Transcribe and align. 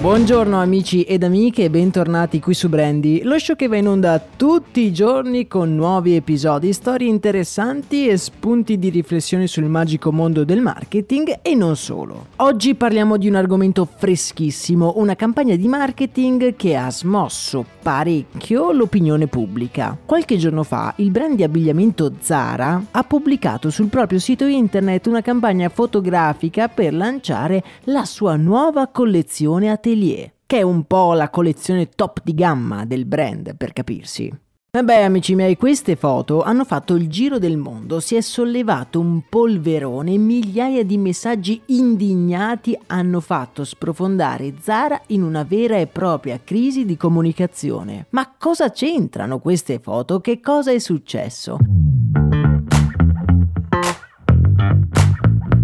Buongiorno 0.00 0.58
amici 0.58 1.02
ed 1.02 1.24
amiche 1.24 1.64
e 1.64 1.68
bentornati 1.68 2.40
qui 2.40 2.54
su 2.54 2.70
Brandy, 2.70 3.20
lo 3.22 3.38
show 3.38 3.54
che 3.54 3.68
va 3.68 3.76
in 3.76 3.86
onda 3.86 4.18
tutti 4.18 4.80
i 4.80 4.94
giorni 4.94 5.46
con 5.46 5.76
nuovi 5.76 6.16
episodi, 6.16 6.72
storie 6.72 7.06
interessanti 7.06 8.08
e 8.08 8.16
spunti 8.16 8.78
di 8.78 8.88
riflessione 8.88 9.46
sul 9.46 9.64
magico 9.64 10.10
mondo 10.10 10.42
del 10.42 10.62
marketing 10.62 11.40
e 11.42 11.54
non 11.54 11.76
solo. 11.76 12.28
Oggi 12.36 12.74
parliamo 12.76 13.18
di 13.18 13.28
un 13.28 13.34
argomento 13.34 13.84
freschissimo, 13.84 14.94
una 14.96 15.14
campagna 15.16 15.54
di 15.54 15.68
marketing 15.68 16.56
che 16.56 16.76
ha 16.76 16.90
smosso 16.90 17.62
parecchio 17.82 18.72
l'opinione 18.72 19.26
pubblica. 19.26 19.98
Qualche 20.02 20.38
giorno 20.38 20.62
fa 20.62 20.94
il 20.96 21.10
brand 21.10 21.36
di 21.36 21.42
abbigliamento 21.42 22.10
Zara 22.20 22.82
ha 22.90 23.04
pubblicato 23.04 23.68
sul 23.68 23.88
proprio 23.88 24.18
sito 24.18 24.46
internet 24.46 25.08
una 25.08 25.20
campagna 25.20 25.68
fotografica 25.68 26.68
per 26.68 26.94
lanciare 26.94 27.62
la 27.84 28.06
sua 28.06 28.36
nuova 28.36 28.86
collezione 28.86 29.68
a 29.68 29.76
te 29.76 29.88
Atelier, 30.00 30.32
che 30.46 30.58
è 30.58 30.62
un 30.62 30.84
po' 30.84 31.12
la 31.12 31.28
collezione 31.28 31.90
top 31.90 32.20
di 32.24 32.34
gamma 32.34 32.84
del 32.86 33.04
brand, 33.04 33.54
per 33.56 33.72
capirsi. 33.72 34.32
Vabbè 34.72 35.02
amici 35.02 35.34
miei, 35.34 35.56
queste 35.56 35.96
foto 35.96 36.42
hanno 36.42 36.64
fatto 36.64 36.94
il 36.94 37.08
giro 37.08 37.38
del 37.38 37.56
mondo, 37.56 37.98
si 37.98 38.14
è 38.14 38.20
sollevato 38.20 39.00
un 39.00 39.22
polverone 39.28 40.12
e 40.12 40.18
migliaia 40.18 40.84
di 40.84 40.96
messaggi 40.96 41.60
indignati 41.66 42.78
hanno 42.86 43.18
fatto 43.18 43.64
sprofondare 43.64 44.54
Zara 44.60 45.00
in 45.08 45.24
una 45.24 45.42
vera 45.42 45.76
e 45.76 45.88
propria 45.88 46.38
crisi 46.42 46.84
di 46.84 46.96
comunicazione. 46.96 48.06
Ma 48.10 48.32
cosa 48.38 48.70
c'entrano 48.70 49.40
queste 49.40 49.80
foto? 49.80 50.20
Che 50.20 50.38
cosa 50.38 50.70
è 50.70 50.78
successo? 50.78 51.58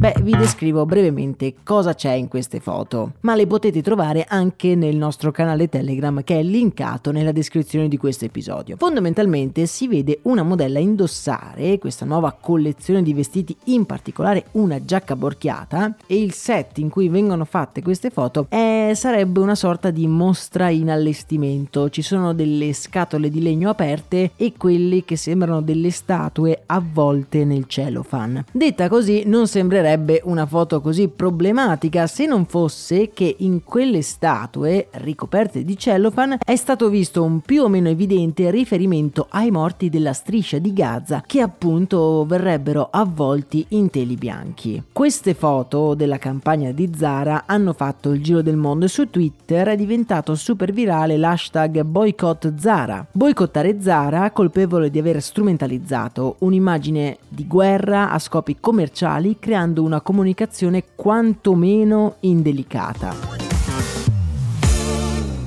Beh, 0.06 0.22
vi 0.22 0.36
descrivo 0.36 0.86
brevemente 0.86 1.54
cosa 1.64 1.92
c'è 1.92 2.12
in 2.12 2.28
queste 2.28 2.60
foto, 2.60 3.14
ma 3.22 3.34
le 3.34 3.48
potete 3.48 3.82
trovare 3.82 4.24
anche 4.28 4.76
nel 4.76 4.94
nostro 4.94 5.32
canale 5.32 5.68
Telegram 5.68 6.22
che 6.22 6.38
è 6.38 6.44
linkato 6.44 7.10
nella 7.10 7.32
descrizione 7.32 7.88
di 7.88 7.96
questo 7.96 8.24
episodio. 8.24 8.76
Fondamentalmente 8.76 9.66
si 9.66 9.88
vede 9.88 10.20
una 10.22 10.44
modella 10.44 10.78
indossare 10.78 11.78
questa 11.78 12.04
nuova 12.04 12.36
collezione 12.40 13.02
di 13.02 13.14
vestiti, 13.14 13.56
in 13.64 13.84
particolare 13.84 14.44
una 14.52 14.84
giacca 14.84 15.16
borchiata, 15.16 15.96
e 16.06 16.22
il 16.22 16.32
set 16.34 16.78
in 16.78 16.88
cui 16.88 17.08
vengono 17.08 17.44
fatte 17.44 17.82
queste 17.82 18.10
foto 18.10 18.46
è, 18.48 18.92
sarebbe 18.94 19.40
una 19.40 19.56
sorta 19.56 19.90
di 19.90 20.06
mostra 20.06 20.68
in 20.68 20.88
allestimento. 20.88 21.90
Ci 21.90 22.02
sono 22.02 22.32
delle 22.32 22.72
scatole 22.74 23.28
di 23.28 23.42
legno 23.42 23.70
aperte 23.70 24.30
e 24.36 24.52
quelle 24.56 25.04
che 25.04 25.16
sembrano 25.16 25.62
delle 25.62 25.90
statue 25.90 26.62
avvolte 26.66 27.44
nel 27.44 27.66
cellophane. 27.66 28.44
Detta 28.52 28.88
così 28.88 29.24
non 29.26 29.48
sembrerebbe 29.48 29.94
sarebbe 29.96 30.20
una 30.24 30.44
foto 30.44 30.82
così 30.82 31.08
problematica 31.08 32.06
se 32.06 32.26
non 32.26 32.44
fosse 32.44 33.10
che 33.14 33.36
in 33.38 33.64
quelle 33.64 34.02
statue 34.02 34.88
ricoperte 34.92 35.64
di 35.64 35.78
cellophane 35.78 36.38
è 36.44 36.54
stato 36.54 36.90
visto 36.90 37.22
un 37.22 37.40
più 37.40 37.62
o 37.62 37.68
meno 37.68 37.88
evidente 37.88 38.50
riferimento 38.50 39.26
ai 39.30 39.50
morti 39.50 39.88
della 39.88 40.12
striscia 40.12 40.58
di 40.58 40.74
Gaza 40.74 41.22
che 41.26 41.40
appunto 41.40 42.26
verrebbero 42.26 42.88
avvolti 42.90 43.64
in 43.70 43.88
teli 43.88 44.16
bianchi. 44.16 44.82
Queste 44.92 45.32
foto 45.32 45.94
della 45.94 46.18
campagna 46.18 46.72
di 46.72 46.92
Zara 46.94 47.44
hanno 47.46 47.72
fatto 47.72 48.10
il 48.12 48.22
giro 48.22 48.42
del 48.42 48.56
mondo 48.56 48.84
e 48.84 48.88
su 48.88 49.08
Twitter 49.08 49.68
è 49.68 49.76
diventato 49.76 50.34
super 50.34 50.72
virale 50.72 51.16
l'hashtag 51.16 51.82
boycott 51.82 52.52
Zara. 52.58 53.06
Boicottare 53.10 53.80
Zara 53.80 54.30
colpevole 54.30 54.90
di 54.90 54.98
aver 54.98 55.22
strumentalizzato 55.22 56.36
un'immagine 56.40 57.16
di 57.28 57.46
guerra 57.46 58.10
a 58.10 58.18
scopi 58.18 58.58
commerciali 58.60 59.38
creando 59.38 59.84
una 59.86 60.02
comunicazione 60.02 60.84
quantomeno 60.94 62.16
indelicata. 62.20 63.14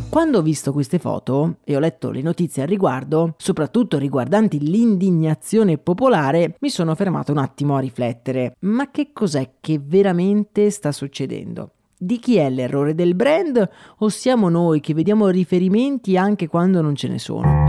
Quando 0.10 0.40
ho 0.40 0.42
visto 0.42 0.74
queste 0.74 0.98
foto 0.98 1.58
e 1.64 1.76
ho 1.76 1.80
letto 1.80 2.10
le 2.10 2.24
notizie 2.24 2.64
al 2.64 2.68
riguardo, 2.68 3.36
soprattutto 3.38 4.00
riguardanti 4.00 4.60
l'indignazione 4.60 5.78
popolare, 5.78 6.56
mi 6.62 6.70
sono 6.70 6.96
fermato 6.96 7.32
un 7.32 7.38
attimo 7.38 7.76
a 7.76 7.80
riflettere. 7.80 8.56
Ma 8.62 8.90
che 8.90 9.12
cos'è 9.14 9.52
che 9.60 9.80
veramente 9.80 10.72
sta 10.72 10.92
succedendo? 10.92 11.74
Di 11.96 12.18
chi 12.18 12.38
è 12.38 12.50
l'errore 12.50 12.96
del 12.96 13.14
brand 13.14 13.70
o 13.98 14.10
siamo 14.10 14.50
noi 14.50 14.80
che 14.80 14.96
vediamo 14.96 15.28
riferimenti 15.28 16.18
anche 16.18 16.48
quando 16.48 16.82
non 16.82 16.96
ce 16.96 17.08
ne 17.08 17.20
sono? 17.20 17.69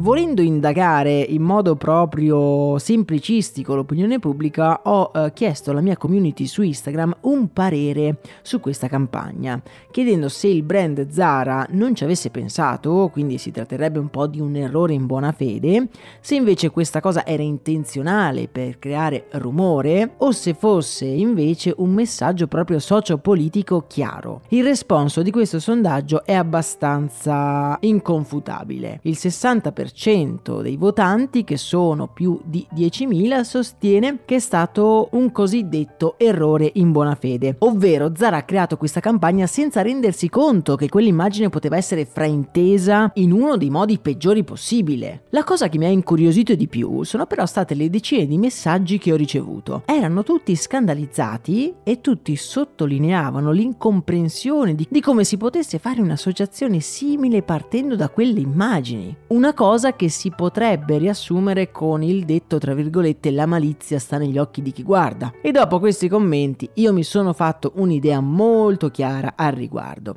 Volendo 0.00 0.42
indagare 0.42 1.18
in 1.18 1.42
modo 1.42 1.74
proprio 1.74 2.78
semplicistico 2.78 3.74
l'opinione 3.74 4.20
pubblica, 4.20 4.82
ho 4.84 5.10
eh, 5.12 5.32
chiesto 5.32 5.72
alla 5.72 5.80
mia 5.80 5.96
community 5.96 6.46
su 6.46 6.62
Instagram 6.62 7.16
un 7.22 7.52
parere 7.52 8.18
su 8.42 8.60
questa 8.60 8.86
campagna, 8.86 9.60
chiedendo 9.90 10.28
se 10.28 10.46
il 10.46 10.62
brand 10.62 11.10
Zara 11.10 11.66
non 11.70 11.96
ci 11.96 12.04
avesse 12.04 12.30
pensato, 12.30 13.10
quindi 13.12 13.38
si 13.38 13.50
tratterebbe 13.50 13.98
un 13.98 14.08
po' 14.08 14.28
di 14.28 14.38
un 14.38 14.54
errore 14.54 14.92
in 14.92 15.04
buona 15.04 15.32
fede, 15.32 15.88
se 16.20 16.36
invece 16.36 16.70
questa 16.70 17.00
cosa 17.00 17.26
era 17.26 17.42
intenzionale 17.42 18.46
per 18.46 18.78
creare 18.78 19.26
rumore 19.32 20.14
o 20.18 20.30
se 20.30 20.54
fosse 20.54 21.06
invece 21.06 21.74
un 21.76 21.90
messaggio 21.90 22.46
proprio 22.46 22.78
sociopolitico 22.78 23.86
chiaro. 23.88 24.42
Il 24.50 24.62
responso 24.62 25.22
di 25.22 25.32
questo 25.32 25.58
sondaggio 25.58 26.24
è 26.24 26.34
abbastanza 26.34 27.76
inconfutabile. 27.80 29.00
Il 29.02 29.16
60% 29.18 29.86
10% 29.92 30.62
dei 30.62 30.76
votanti, 30.76 31.44
che 31.44 31.56
sono 31.56 32.08
più 32.08 32.40
di 32.44 32.66
10.000, 32.74 33.40
sostiene 33.42 34.18
che 34.24 34.36
è 34.36 34.38
stato 34.38 35.08
un 35.12 35.32
cosiddetto 35.32 36.14
errore 36.18 36.70
in 36.74 36.92
buona 36.92 37.14
fede, 37.14 37.56
ovvero 37.60 38.12
Zara 38.14 38.38
ha 38.38 38.42
creato 38.42 38.76
questa 38.76 39.00
campagna 39.00 39.46
senza 39.46 39.82
rendersi 39.82 40.28
conto 40.28 40.76
che 40.76 40.88
quell'immagine 40.88 41.48
poteva 41.48 41.76
essere 41.76 42.04
fraintesa 42.04 43.12
in 43.14 43.32
uno 43.32 43.56
dei 43.56 43.70
modi 43.70 43.98
peggiori 43.98 44.44
possibile. 44.44 45.22
La 45.30 45.44
cosa 45.44 45.68
che 45.68 45.78
mi 45.78 45.86
ha 45.86 45.90
incuriosito 45.90 46.54
di 46.54 46.68
più 46.68 47.02
sono 47.04 47.26
però 47.26 47.46
state 47.46 47.74
le 47.74 47.90
decine 47.90 48.26
di 48.26 48.38
messaggi 48.38 48.98
che 48.98 49.12
ho 49.12 49.16
ricevuto. 49.16 49.82
Erano 49.86 50.22
tutti 50.22 50.54
scandalizzati 50.54 51.74
e 51.82 52.00
tutti 52.00 52.36
sottolineavano 52.36 53.50
l'incomprensione 53.50 54.74
di, 54.74 54.86
di 54.88 55.00
come 55.00 55.24
si 55.24 55.36
potesse 55.36 55.78
fare 55.78 56.00
un'associazione 56.00 56.80
simile 56.80 57.42
partendo 57.42 57.96
da 57.96 58.08
quelle 58.08 58.40
immagini. 58.40 59.14
Una 59.28 59.54
cosa 59.54 59.77
cosa 59.78 59.94
che 59.94 60.08
si 60.08 60.30
potrebbe 60.30 60.98
riassumere 60.98 61.70
con 61.70 62.02
il 62.02 62.24
detto 62.24 62.58
tra 62.58 62.74
virgolette 62.74 63.30
la 63.30 63.46
malizia 63.46 64.00
sta 64.00 64.18
negli 64.18 64.36
occhi 64.36 64.60
di 64.60 64.72
chi 64.72 64.82
guarda. 64.82 65.34
E 65.40 65.52
dopo 65.52 65.78
questi 65.78 66.08
commenti 66.08 66.68
io 66.74 66.92
mi 66.92 67.04
sono 67.04 67.32
fatto 67.32 67.70
un'idea 67.76 68.18
molto 68.18 68.90
chiara 68.90 69.34
al 69.36 69.52
riguardo. 69.52 70.16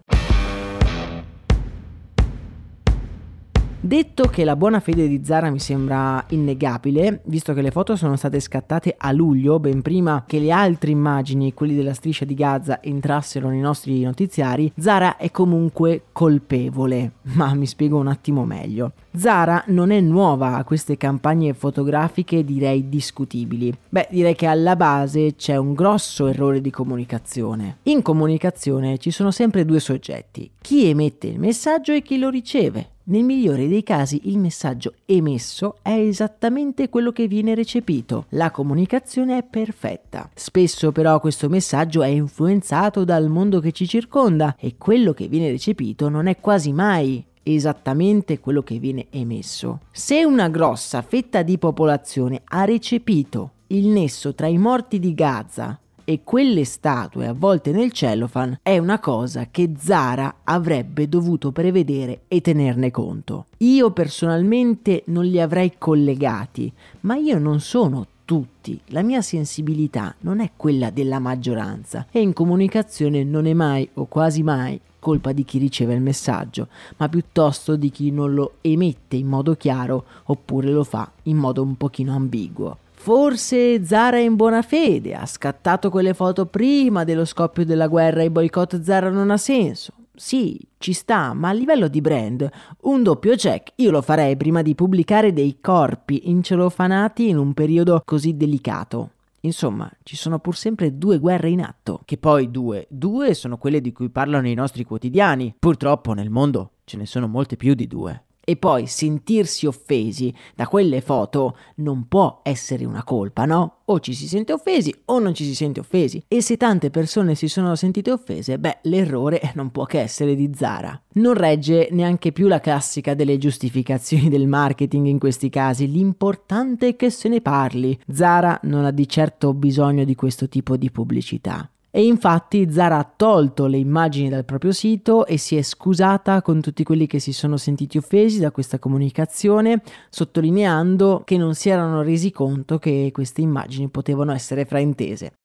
Detto 3.84 4.26
che 4.26 4.44
la 4.44 4.56
buona 4.56 4.80
fede 4.80 5.08
di 5.08 5.22
Zara 5.24 5.50
mi 5.50 5.58
sembra 5.58 6.24
innegabile, 6.30 7.22
visto 7.26 7.52
che 7.56 7.64
le 7.64 7.72
foto 7.72 7.96
sono 7.96 8.16
state 8.16 8.40
scattate 8.40 8.94
a 8.96 9.12
luglio, 9.12 9.60
ben 9.60 9.82
prima 9.82 10.24
che 10.28 10.38
le 10.38 10.52
altre 10.52 10.92
immagini, 10.92 11.56
quelli 11.56 11.74
della 11.74 11.96
striscia 11.96 12.24
di 12.24 12.36
Gaza, 12.36 12.80
entrassero 12.84 13.50
nei 13.50 13.60
nostri 13.60 14.00
notiziari, 14.04 14.72
Zara 14.78 15.18
è 15.18 15.32
comunque 15.32 16.04
colpevole. 16.12 17.14
Ma 17.34 17.56
mi 17.56 17.66
spiego 17.66 17.98
un 17.98 18.06
attimo 18.06 18.46
meglio. 18.46 18.92
Zara 19.14 19.64
non 19.68 19.90
è 19.90 20.00
nuova 20.00 20.58
a 20.58 20.64
queste 20.64 20.96
campagne 20.96 21.56
fotografiche 21.56 22.46
direi 22.46 22.88
discutibili. 22.88 23.76
Beh, 23.90 24.10
direi 24.12 24.36
che 24.36 24.46
alla 24.46 24.76
base 24.76 25.34
c'è 25.36 25.56
un 25.58 25.74
grosso 25.74 26.28
errore 26.28 26.62
di 26.62 26.70
comunicazione. 26.70 27.78
In 27.84 28.04
comunicazione 28.04 29.00
ci 29.00 29.10
sono 29.10 29.32
sempre 29.32 29.66
due 29.66 29.80
soggetti, 29.80 30.52
chi 30.62 30.86
emette 30.88 31.26
il 31.26 31.40
messaggio 31.40 31.94
e 31.94 32.04
chi 32.04 32.20
lo 32.20 32.30
riceve. 32.30 32.90
Nel 33.12 33.26
migliore 33.26 33.68
dei 33.68 33.84
casi 33.84 34.22
il 34.30 34.38
messaggio 34.38 34.94
emesso 35.06 35.76
è 35.82 35.92
esattamente 35.92 36.88
quello 36.88 37.12
che 37.12 37.28
viene 37.28 37.54
recepito. 37.54 38.28
La 38.30 38.52
comunicazione 38.52 39.38
è 39.38 39.44
perfetta. 39.44 40.30
Spesso 40.34 40.94
però 40.94 41.20
questo 41.20 41.50
messaggio 41.50 42.04
è 42.04 42.08
influenzato 42.08 43.04
dal 43.04 43.28
mondo 43.28 43.60
che 43.60 43.74
ci 43.74 43.86
circonda 43.86 44.56
e 44.58 44.76
quello 44.78 45.12
che 45.12 45.28
viene 45.28 45.50
recepito 45.50 46.08
non 46.08 46.28
è 46.28 46.40
quasi 46.40 46.72
mai 46.72 47.22
esattamente 47.44 48.40
quello 48.40 48.62
che 48.62 48.80
viene 48.80 49.08
emesso. 49.10 49.82
Se 49.92 50.24
una 50.24 50.48
grossa 50.48 51.02
fetta 51.02 51.42
di 51.42 51.58
popolazione 51.58 52.44
ha 52.46 52.64
recepito 52.64 53.52
il 53.68 53.88
nesso 53.88 54.34
tra 54.34 54.48
i 54.48 54.58
morti 54.58 55.00
di 55.00 55.14
Gaza 55.14 55.78
e 56.12 56.24
quelle 56.26 56.66
statue 56.66 57.28
avvolte 57.28 57.72
nel 57.72 57.94
cellophane 57.94 58.60
è 58.62 58.78
una 58.78 59.00
cosa 59.00 59.48
che 59.50 59.72
Zara 59.78 60.40
avrebbe 60.44 61.08
dovuto 61.08 61.54
prevedere 61.54 62.24
e 62.28 62.42
tenerne 62.42 62.92
conto. 62.92 63.46
Io 63.60 63.92
personalmente 63.92 65.04
non 65.06 65.24
li 65.24 65.40
avrei 65.40 65.76
collegati, 65.78 66.70
ma 67.02 67.16
io 67.16 67.40
non 67.40 67.62
sono 67.62 68.06
tutti. 68.26 68.78
La 68.88 69.04
mia 69.04 69.22
sensibilità 69.22 70.14
non 70.22 70.42
è 70.42 70.52
quella 70.58 70.90
della 70.90 71.20
maggioranza 71.20 72.08
e 72.12 72.20
in 72.20 72.34
comunicazione 72.34 73.24
non 73.24 73.46
è 73.46 73.54
mai 73.54 73.88
o 73.94 74.06
quasi 74.06 74.44
mai 74.44 74.78
colpa 75.00 75.32
di 75.32 75.46
chi 75.46 75.60
riceve 75.60 75.94
il 75.94 76.02
messaggio, 76.02 76.68
ma 76.98 77.08
piuttosto 77.08 77.78
di 77.78 77.90
chi 77.90 78.12
non 78.12 78.34
lo 78.34 78.56
emette 78.60 79.16
in 79.16 79.28
modo 79.28 79.56
chiaro 79.56 80.04
oppure 80.26 80.72
lo 80.72 80.84
fa 80.84 81.10
in 81.24 81.38
modo 81.38 81.64
un 81.64 81.76
pochino 81.76 82.14
ambiguo. 82.14 82.78
Forse 83.02 83.84
Zara 83.84 84.18
è 84.18 84.20
in 84.20 84.36
buona 84.36 84.62
fede, 84.62 85.16
ha 85.16 85.26
scattato 85.26 85.90
quelle 85.90 86.14
foto 86.14 86.46
prima 86.46 87.04
dello 87.04 87.26
scoppio 87.26 87.66
della 87.66 87.88
guerra 87.88 88.22
e 88.22 88.26
il 88.26 88.30
boicott 88.30 88.80
Zara 88.84 89.10
non 89.10 89.32
ha 89.32 89.38
senso. 89.38 89.94
Sì, 90.14 90.60
ci 90.78 90.94
sta, 90.94 91.34
ma 91.34 91.50
a 91.50 91.52
livello 91.52 91.88
di 91.88 92.00
brand, 92.00 92.48
un 92.82 93.02
doppio 93.02 93.36
check 93.36 93.72
io 93.78 93.90
lo 93.90 94.04
farei 94.04 94.38
prima 94.38 94.62
di 94.62 94.76
pubblicare 94.76 95.34
dei 95.34 95.58
corpi 95.60 96.30
incelofanati 96.30 97.28
in 97.28 97.40
un 97.40 97.56
periodo 97.56 98.04
così 98.06 98.38
delicato. 98.38 99.14
Insomma, 99.40 99.92
ci 100.04 100.16
sono 100.16 100.38
pur 100.38 100.56
sempre 100.56 100.96
due 100.96 101.18
guerre 101.18 101.50
in 101.50 101.64
atto. 101.64 102.02
Che 102.06 102.20
poi 102.20 102.52
due, 102.52 102.86
due 102.88 103.34
sono 103.34 103.58
quelle 103.58 103.82
di 103.82 103.92
cui 103.92 104.10
parlano 104.10 104.48
i 104.48 104.54
nostri 104.54 104.84
quotidiani. 104.84 105.56
Purtroppo 105.58 106.14
nel 106.14 106.30
mondo 106.30 106.74
ce 106.84 106.98
ne 106.98 107.08
sono 107.08 107.28
molte 107.28 107.58
più 107.58 107.74
di 107.74 107.88
due. 107.88 108.26
E 108.44 108.56
poi 108.56 108.88
sentirsi 108.88 109.66
offesi 109.68 110.34
da 110.56 110.68
quelle 110.68 111.02
foto 111.02 111.56
non 111.76 112.08
può 112.08 112.42
essere 112.44 112.86
una 112.86 113.04
colpa, 113.04 113.46
no? 113.46 113.78
O 113.86 114.00
ci 114.00 114.14
si 114.14 114.28
sente 114.28 114.52
offesi 114.52 114.94
o 115.06 115.20
non 115.20 115.34
ci 115.34 115.46
si 115.46 115.54
sente 115.54 115.80
offesi. 115.80 116.24
E 116.28 116.42
se 116.42 116.58
tante 116.58 116.90
persone 116.90 117.36
si 117.36 117.48
sono 117.48 117.76
sentite 117.76 118.12
offese, 118.12 118.58
beh, 118.58 118.80
l'errore 118.84 119.52
non 119.56 119.72
può 119.72 119.86
che 119.86 120.00
essere 120.00 120.36
di 120.36 120.52
Zara. 120.56 121.00
Non 121.14 121.34
regge 121.34 121.90
neanche 121.92 122.32
più 122.32 122.48
la 122.48 122.60
classica 122.60 123.14
delle 123.14 123.38
giustificazioni 123.38 124.30
del 124.30 124.48
marketing 124.48 125.08
in 125.08 125.20
questi 125.20 125.50
casi, 125.50 125.90
l'importante 125.90 126.90
è 126.90 126.96
che 126.96 127.10
se 127.10 127.30
ne 127.30 127.42
parli. 127.42 127.98
Zara 128.12 128.60
non 128.64 128.86
ha 128.86 128.92
di 128.92 129.08
certo 129.08 129.54
bisogno 129.54 130.04
di 130.04 130.16
questo 130.16 130.50
tipo 130.50 130.78
di 130.78 130.90
pubblicità. 130.90 131.71
E 131.94 132.06
infatti 132.06 132.72
Zara 132.72 133.00
ha 133.00 133.14
tolto 133.14 133.66
le 133.66 133.78
immagini 133.78 134.30
dal 134.30 134.46
proprio 134.46 134.72
sito 134.72 135.26
e 135.26 135.38
si 135.38 135.58
è 135.58 135.62
scusata 135.62 136.42
con 136.42 136.62
tutti 136.62 136.84
quelli 136.84 137.06
che 137.06 137.20
si 137.20 137.34
sono 137.34 137.58
sentiti 137.58 137.98
offesi 137.98 138.40
da 138.40 138.52
questa 138.52 138.80
comunicazione, 138.80 139.82
sottolineando 140.10 141.24
che 141.26 141.36
non 141.36 141.54
si 141.54 141.68
erano 141.68 142.02
resi 142.02 142.32
conto 142.32 142.80
che 142.80 143.10
queste 143.12 143.42
immagini 143.42 143.90
potevano 143.90 144.32
essere 144.32 144.64
fraintese. 144.64 145.41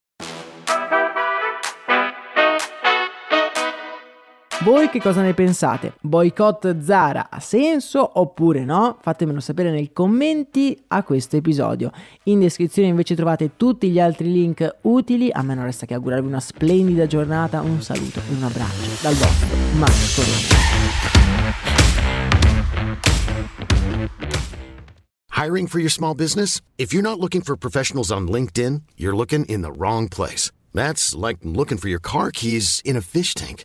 Voi 4.66 4.90
che 4.90 5.00
cosa 5.00 5.22
ne 5.22 5.32
pensate? 5.32 5.92
Boycott 6.00 6.80
Zara 6.80 7.28
ha 7.30 7.38
senso 7.38 8.18
oppure 8.18 8.64
no? 8.64 8.98
Fatemelo 9.00 9.38
sapere 9.38 9.70
nei 9.70 9.92
commenti 9.92 10.76
a 10.88 11.04
questo 11.04 11.36
episodio. 11.36 11.92
In 12.24 12.40
descrizione 12.40 12.88
invece 12.88 13.14
trovate 13.14 13.52
tutti 13.56 13.88
gli 13.88 14.00
altri 14.00 14.32
link 14.32 14.78
utili. 14.80 15.30
A 15.30 15.42
me 15.42 15.54
non 15.54 15.66
resta 15.66 15.86
che 15.86 15.94
augurarvi 15.94 16.26
una 16.26 16.40
splendida 16.40 17.06
giornata, 17.06 17.60
un 17.60 17.80
saluto 17.80 18.18
e 18.18 18.34
un 18.34 18.42
abbraccio 18.42 18.90
dal 19.02 19.14
vostro 19.14 19.56
Marco 19.76 20.22
Hiring 25.30 25.68
for 25.68 25.78
your 25.78 25.92
small 25.92 26.14
business? 26.16 26.60
If 26.76 26.92
you're 26.92 27.08
not 27.08 27.20
looking 27.20 27.42
for 27.44 27.56
professionals 27.56 28.10
on 28.10 28.26
LinkedIn, 28.26 28.82
you're 28.96 29.14
looking 29.14 29.44
in 29.44 29.62
the 29.62 29.70
wrong 29.70 30.08
place. 30.08 30.50
That's 30.74 31.14
like 31.14 31.38
looking 31.44 31.78
for 31.78 31.86
your 31.88 32.00
car 32.00 32.32
keys 32.32 32.80
in 32.84 32.96
a 32.96 33.00
fish 33.00 33.32
tank. 33.32 33.64